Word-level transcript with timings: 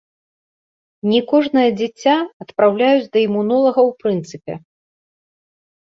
Не 1.11 1.19
кожнае 1.31 1.67
дзіця 1.79 2.15
адпраўляюць 2.45 3.07
да 3.15 3.23
імунолага 3.27 3.81
ў 3.89 3.91
прынцыпе. 4.03 4.53